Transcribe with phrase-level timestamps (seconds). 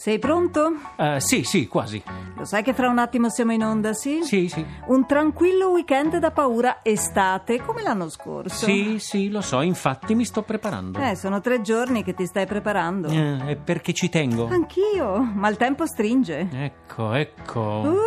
[0.00, 0.72] Sei pronto?
[0.96, 2.02] Eh, sì, sì, quasi.
[2.34, 4.20] Lo sai che fra un attimo siamo in onda, sì?
[4.22, 4.64] Sì, sì.
[4.86, 8.64] Un tranquillo weekend da paura estate, come l'anno scorso.
[8.64, 10.98] Sì, sì, lo so, infatti mi sto preparando.
[11.00, 13.08] Eh, sono tre giorni che ti stai preparando.
[13.08, 14.46] Eh, è perché ci tengo.
[14.46, 16.48] Anch'io, ma il tempo stringe.
[16.50, 17.60] Ecco, ecco.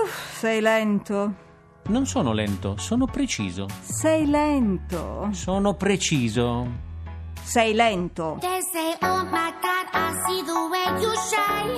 [0.03, 1.33] Uff, sei lento.
[1.89, 3.67] Non sono lento, sono preciso.
[3.81, 5.27] Sei lento.
[5.29, 6.67] Sono preciso.
[7.43, 8.37] Sei lento.
[8.39, 9.53] They say, oh my
[11.03, 11.75] you shine.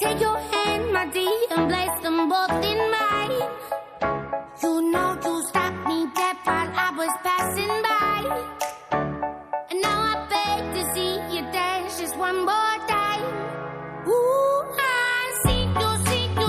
[0.00, 2.65] Take your hand, my dear, and place them both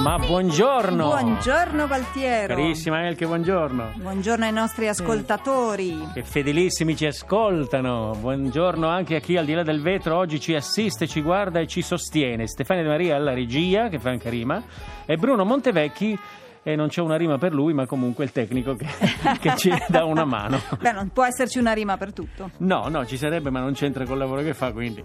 [0.07, 1.05] Ma buongiorno.
[1.05, 2.55] Buongiorno Valtiero.
[2.55, 3.91] Carissima Elke, buongiorno.
[3.95, 6.07] Buongiorno ai nostri ascoltatori.
[6.13, 8.16] Che fedelissimi ci ascoltano.
[8.17, 11.67] Buongiorno anche a chi al di là del vetro oggi ci assiste, ci guarda e
[11.67, 12.47] ci sostiene.
[12.47, 14.63] Stefania De Maria alla regia, che fa anche rima,
[15.05, 16.17] e Bruno Montevecchi.
[16.63, 18.88] E non c'è una rima per lui, ma comunque il tecnico che,
[19.41, 20.61] che ci dà una mano.
[20.80, 22.52] Beh, non può esserci una rima per tutto.
[22.59, 25.03] No, no, ci sarebbe, ma non c'entra col lavoro che fa, quindi.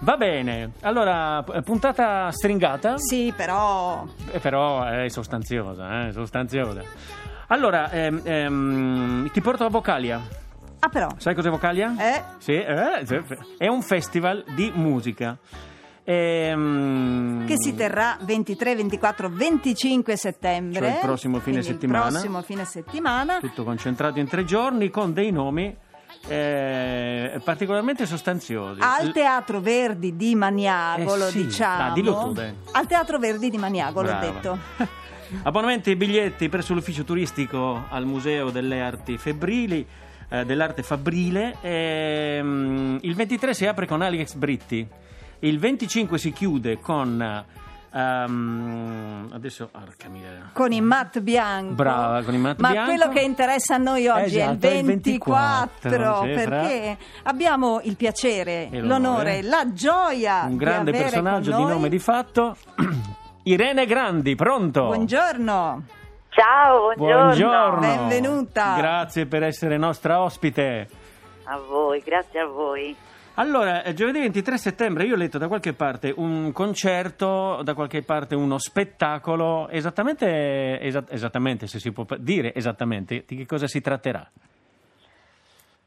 [0.00, 6.82] Va bene, allora, puntata stringata, Sì, però eh, però è sostanziosa, eh, sostanziosa.
[7.48, 10.20] Allora, ehm, ehm, ti porto a Vocalia.
[10.80, 11.08] Ah, però.
[11.16, 11.94] Sai cos'è Vocalia?
[11.98, 12.22] Eh?
[12.38, 13.04] Sì, eh,
[13.56, 15.36] è un festival di musica.
[16.04, 20.80] Ehm, Che si terrà 23, 24, 25 settembre.
[20.80, 22.06] Cioè il prossimo fine settimana.
[22.06, 23.38] Il prossimo fine settimana.
[23.40, 25.76] Tutto concentrato in tre giorni con dei nomi
[26.26, 28.80] eh, particolarmente sostanziosi.
[28.80, 31.44] Al Teatro Verdi di Maniagolo, Eh sì.
[31.46, 31.90] diciamo.
[31.90, 32.52] Ah, dillo tu, dai.
[32.72, 34.58] Al Teatro Verdi di Maniagolo, ho detto.
[35.42, 39.86] Abbonamenti e biglietti presso l'ufficio turistico al Museo delle Arti Febbrili,
[40.30, 41.56] eh, dell'arte Fabbrile.
[41.60, 44.86] Ehm, il 23 si apre con Alex Britti,
[45.40, 47.44] il 25 si chiude con...
[47.92, 50.08] ehm, adesso, arca.
[50.52, 51.74] Con i Matt Bianco.
[51.74, 52.90] Brava, con i Matt Ma Bianco.
[52.90, 56.98] quello che interessa a noi oggi Esatto, è è il il 24, 24, sì, perché
[57.24, 59.42] abbiamo il piacere, l'onore, l'onore.
[59.42, 62.56] la gioia Un grande di avere personaggio di nome di fatto,
[63.44, 64.86] Irene Grandi, pronto?
[64.86, 65.82] Buongiorno,
[66.30, 67.24] Ciao, buongiorno.
[67.24, 67.80] Buongiorno.
[67.80, 68.76] Benvenuta.
[68.76, 70.88] Grazie per essere nostra ospite.
[71.44, 72.94] A voi, grazie a voi.
[73.38, 78.34] Allora, giovedì 23 settembre io ho letto da qualche parte un concerto, da qualche parte
[78.34, 84.28] uno spettacolo, esattamente, esa- esattamente se si può dire esattamente, di che cosa si tratterà?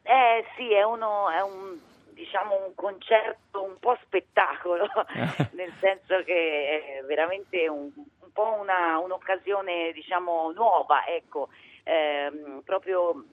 [0.03, 1.77] Eh sì, è, uno, è un,
[2.13, 4.87] diciamo, un concerto un po' spettacolo,
[5.51, 11.49] nel senso che è veramente un, un po' una, un'occasione diciamo, nuova, ecco,
[11.83, 13.23] Ehm, proprio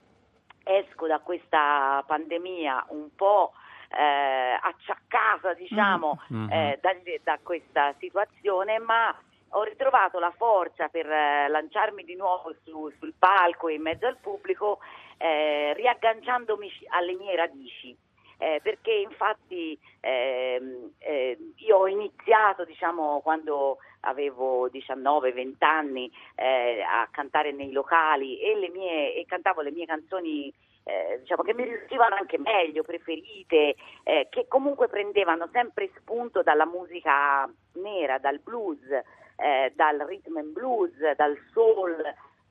[0.63, 3.53] esco da questa pandemia un po'
[3.89, 6.51] eh, acciaccata, diciamo, Mm.
[6.51, 9.15] eh, da, da questa situazione, ma
[9.53, 14.05] ho ritrovato la forza per eh, lanciarmi di nuovo su- sul palco e in mezzo
[14.05, 14.79] al pubblico,
[15.17, 17.97] eh, riagganciandomi alle mie radici.
[18.41, 27.05] Eh, perché infatti ehm, eh, io ho iniziato diciamo quando avevo 19-20 anni eh, a
[27.11, 30.53] cantare nei locali e, le mie, e cantavo le mie canzoni
[30.83, 36.65] eh, diciamo che mi riuscivano anche meglio, preferite, eh, che comunque prendevano sempre spunto dalla
[36.65, 38.81] musica nera, dal blues,
[39.35, 42.01] eh, dal rhythm and blues, dal soul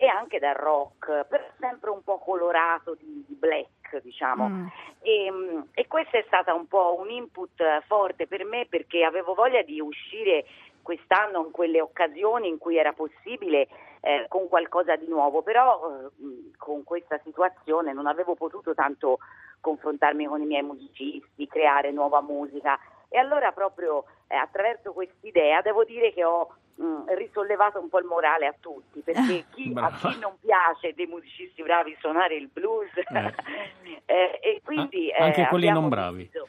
[0.01, 4.49] e anche dal rock, però sempre un po' colorato di, di black, diciamo.
[4.49, 4.67] Mm.
[5.01, 9.35] E, mm, e questo è stato un po' un input forte per me perché avevo
[9.35, 10.45] voglia di uscire
[10.83, 13.67] quest'anno in quelle occasioni in cui era possibile
[14.01, 19.19] eh, con qualcosa di nuovo, però eh, con questa situazione non avevo potuto tanto
[19.61, 25.85] confrontarmi con i miei musicisti, creare nuova musica e allora proprio eh, attraverso quest'idea devo
[25.85, 30.19] dire che ho mh, risollevato un po' il morale a tutti, perché chi, a chi
[30.19, 33.35] non piace dei musicisti bravi suonare il blues Eh.
[34.07, 36.19] eh, e quindi Ah, anche eh, quelli non bravi.
[36.19, 36.49] deciso-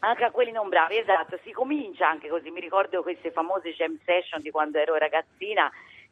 [0.00, 3.98] anche a quelli non bravi, esatto, si comincia anche così, mi ricordo queste famose jam
[4.04, 5.68] session di quando ero ragazzina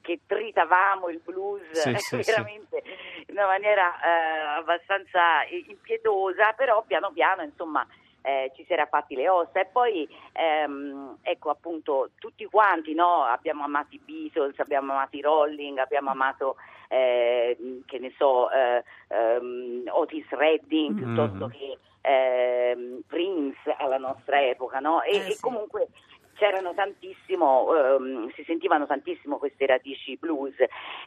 [0.06, 2.30] che tritavamo il blues Sì, sì, sì.
[2.30, 2.80] veramente
[3.26, 7.84] in una maniera eh, abbastanza impiedosa, però piano piano insomma
[8.22, 13.24] eh, ci si era fatti le ossa e poi ehm, ecco appunto tutti quanti no?
[13.24, 16.56] abbiamo amato i Beatles, abbiamo amato i Rolling, abbiamo amato
[16.88, 24.78] eh, che ne so eh, ehm, Otis Redding piuttosto che ehm, Prince alla nostra epoca
[24.78, 25.02] no?
[25.02, 25.40] e, Eh, e sì.
[25.40, 25.88] comunque
[26.36, 30.54] c'erano tantissimo, ehm, si sentivano tantissimo queste radici blues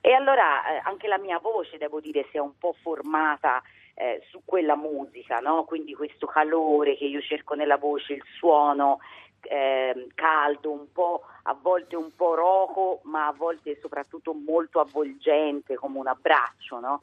[0.02, 3.62] e allora eh, anche la mia voce devo dire si è un po' formata
[3.96, 5.64] eh, su quella musica, no?
[5.66, 9.00] quindi questo calore che io cerco nella voce, il suono
[9.42, 15.76] eh, caldo, un po' a volte un po' roco, ma a volte soprattutto molto avvolgente,
[15.76, 17.02] come un abbraccio, no?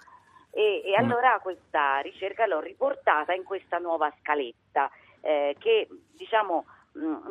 [0.51, 1.05] E, e Mm.
[1.05, 4.91] allora questa ricerca l'ho riportata in questa nuova scaletta
[5.21, 5.87] eh, che
[6.17, 6.65] diciamo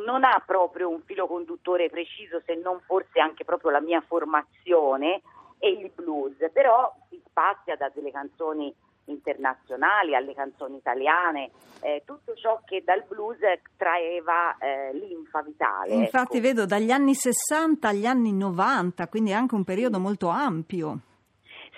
[0.06, 5.22] non ha proprio un filo conduttore preciso, se non forse anche proprio la mia formazione
[5.58, 8.74] e il blues, però si spazia da delle canzoni
[9.06, 11.52] internazionali alle canzoni italiane,
[11.82, 13.38] eh, tutto ciò che dal blues
[13.78, 15.94] traeva eh, linfa vitale.
[15.94, 16.48] Infatti ecco.
[16.48, 21.00] vedo dagli anni 60 agli anni 90, quindi anche un periodo molto ampio.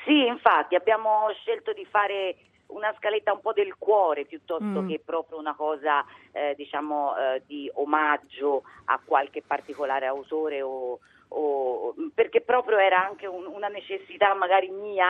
[0.06, 4.88] Sì, infatti abbiamo scelto di fare una scaletta un po' del cuore piuttosto Mm.
[4.88, 11.00] che proprio una cosa eh, diciamo eh, di omaggio a qualche particolare autore o,
[11.30, 15.10] o- perché proprio era anche un- una necessità magari mia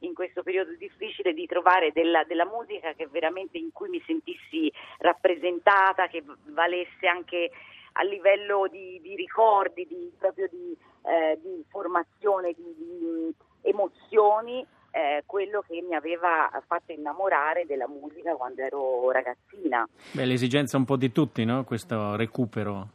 [0.00, 4.72] in questo periodo difficile di trovare della, della musica che veramente in cui mi sentissi
[4.98, 7.50] rappresentata, che valesse anche
[7.94, 14.64] a livello di, di ricordi, di, proprio di, eh, di formazione, di, di emozioni,
[14.98, 19.88] eh, quello che mi aveva fatto innamorare della musica quando ero ragazzina.
[20.12, 21.62] Beh, l'esigenza un po' di tutti, no?
[21.62, 22.88] Questo recupero.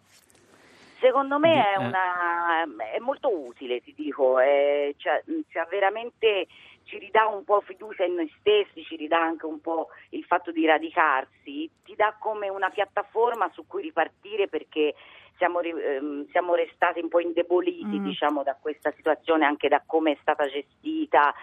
[1.00, 1.85] Secondo me è, eh.
[1.85, 2.63] una,
[2.94, 6.47] è molto utile, ti dico, eh, cioè, cioè veramente
[6.83, 10.51] ci ridà un po' fiducia in noi stessi, ci ridà anche un po' il fatto
[10.51, 14.94] di radicarsi, ti dà come una piattaforma su cui ripartire perché
[15.38, 18.03] siamo, ehm, siamo restati un po' indeboliti Mm.
[18.05, 21.33] diciamo, da questa situazione, anche da come è stata gestita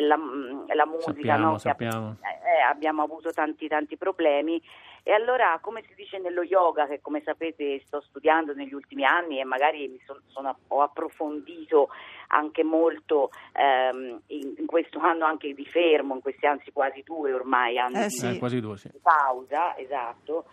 [0.00, 1.12] la, mh, la musica.
[1.12, 1.58] Sappiamo, no?
[1.58, 2.16] Sappiamo.
[2.22, 4.60] eh, abbiamo avuto tanti tanti problemi
[5.06, 9.38] e allora come si dice nello yoga che come sapete sto studiando negli ultimi anni
[9.38, 11.88] e magari mi son- sono- ho approfondito
[12.28, 17.32] anche molto ehm, in, in questo anno anche di fermo, in questi anzi quasi due
[17.32, 18.26] ormai anni Eh di- sì.
[18.34, 18.88] Eh, quasi due, sì.
[18.90, 20.46] di pausa, esatto.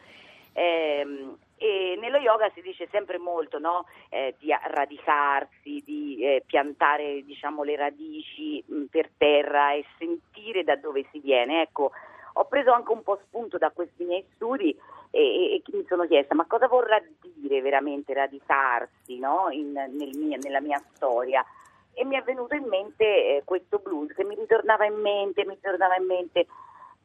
[0.53, 3.85] Ehm, e nello yoga si dice sempre molto no?
[4.09, 10.75] Eh, di radicarsi, di eh, piantare diciamo, le radici mh, per terra e sentire da
[10.75, 11.61] dove si viene.
[11.61, 11.91] Ecco,
[12.33, 14.75] ho preso anche un po' spunto da questi miei studi
[15.11, 16.99] e, e- mi sono chiesta ma cosa vorrà
[17.35, 19.49] dire veramente radicarsi no?
[19.51, 21.45] In- nel mio- nella mia storia
[21.93, 25.53] e mi è venuto in mente eh, questo blues che mi ritornava in mente, mi
[25.53, 26.47] ritornava in mente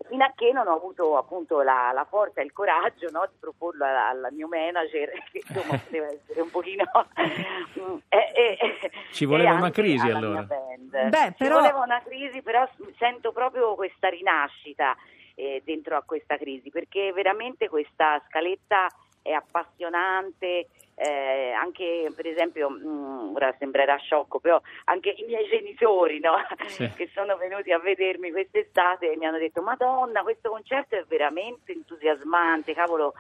[0.09, 3.37] fino a che non ho avuto appunto la, la forza e il coraggio no, di
[3.39, 6.85] proporlo al, al mio manager che insomma poteva essere un pochino
[7.19, 10.43] mm, eh, eh, Ci e voleva una crisi, allora.
[10.43, 14.97] Beh, Ci però- voleva una crisi però sento proprio questa rinascita
[15.35, 18.87] eh, dentro a questa crisi perché veramente questa scaletta
[19.27, 20.69] è appassionante
[20.99, 26.37] eh, anche per esempio mm, ora sembrerà sciocco però anche i miei genitori no?
[26.69, 26.89] Sì.
[26.97, 32.73] che sono venuti a vedermi quest'estate mi hanno detto Madonna questo concerto è veramente entusiasmante
[32.73, 33.13] cavolo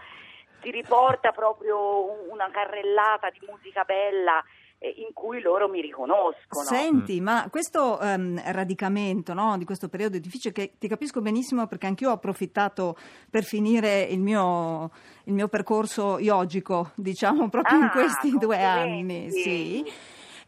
[0.62, 4.42] ti riporta proprio un- una carrellata di musica bella
[4.78, 10.52] in cui loro mi riconoscono Senti, ma questo ehm, radicamento no, di questo periodo difficile,
[10.52, 12.96] che ti capisco benissimo perché anch'io ho approfittato
[13.30, 14.90] per finire il mio,
[15.24, 19.30] il mio percorso yogico, diciamo, proprio in Ah, questi due anni.
[19.30, 19.84] Sì.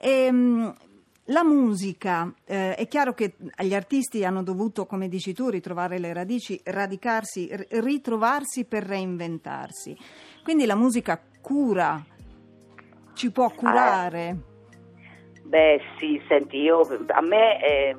[0.01, 0.75] Ehm,
[1.31, 6.13] la musica, eh, è chiaro che gli artisti hanno dovuto, come dici tu, ritrovare le
[6.15, 9.95] radici, radicarsi, r- ritrovarsi per reinventarsi.
[10.43, 12.03] Quindi la musica cura,
[13.19, 14.37] ci può curare.
[15.43, 17.97] Beh sì, senti, io, a me, eh,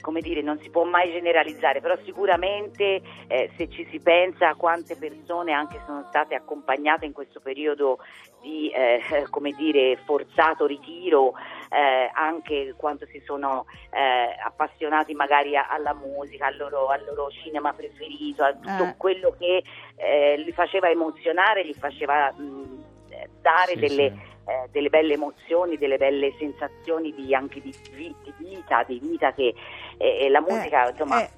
[0.00, 4.54] come dire, non si può mai generalizzare, però sicuramente eh, se ci si pensa a
[4.54, 7.98] quante persone anche sono state accompagnate in questo periodo
[8.42, 11.32] di, eh, come dire, forzato ritiro,
[11.70, 17.30] eh, anche quanto si sono eh, appassionati magari a- alla musica, al loro, al loro
[17.30, 18.94] cinema preferito, a tutto Eh.
[18.98, 19.62] quello che
[19.96, 24.32] eh, li faceva emozionare, gli faceva mh, eh, dare Sì, delle sì.
[24.46, 29.32] Eh, delle belle emozioni, delle belle sensazioni di, anche di, vi- di vita, di vita
[29.32, 29.54] che
[29.96, 31.30] eh, la musica Eh, insomma eh.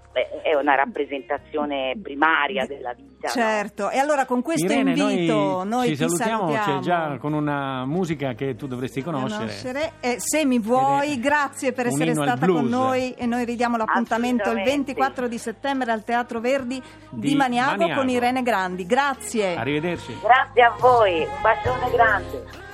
[0.43, 3.05] è- una rappresentazione primaria della vita.
[3.27, 3.29] no?
[3.29, 6.79] Certo, e allora con questo Irene, invito noi, noi, ci ti salutiamo, salutiamo.
[6.79, 9.93] c'è già con una musica che tu dovresti conoscere.
[10.01, 14.45] E se mi vuoi, è grazie per essere stata con noi e noi ridiamo l'appuntamento
[14.45, 14.93] il Assolutamente.
[14.95, 18.01] 24 di settembre al Teatro Verdi di, Di Maniago, Maniago.
[18.01, 18.87] con Irene Grandi.
[18.87, 19.55] Grazie.
[19.57, 20.19] Arrivederci.
[20.23, 22.65] Grazie a voi, un bacione grande.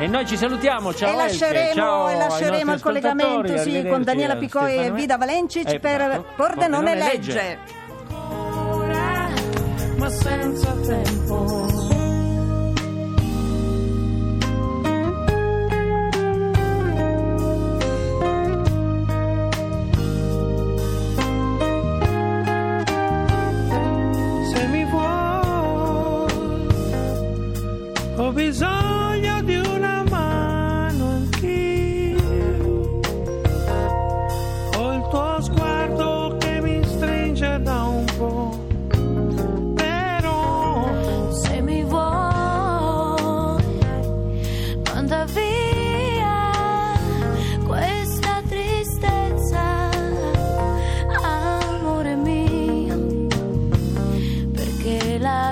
[0.00, 4.04] E noi ci salutiamo, ciao e lasceremo, Elke, ciao e lasceremo il collegamento sì, con
[4.04, 6.24] Daniela a Picoi e Stefano- Vida Valencic Eh, per esatto.
[6.36, 7.32] Pordenone Pordenone Legge.
[7.32, 7.58] Legge.
[9.96, 11.17] ma senza tempo.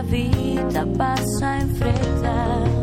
[0.07, 2.75] vida passa a enfrentar.